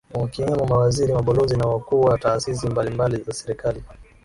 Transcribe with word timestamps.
wakiwemo 0.21 0.65
Mawaziri 0.65 1.13
Mabalozi 1.13 1.57
na 1.57 1.67
Wakuu 1.67 2.01
wa 2.01 2.17
Taasisi 2.17 2.67
mbalimbali 2.69 3.17
za 3.23 3.33
Serikali 3.33 3.83